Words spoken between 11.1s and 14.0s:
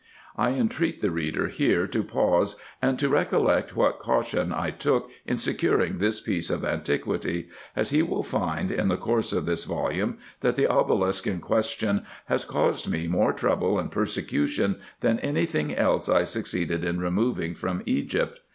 in question has caused me more trouble and